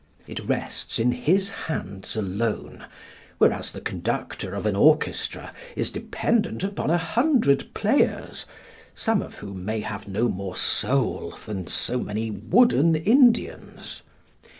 [0.25, 2.85] It rests in his hands alone,
[3.37, 8.47] whereas the conductor of an orchestra is dependent upon a hundred players,
[8.95, 14.01] some of whom may have no more soul than so many wooden Indians.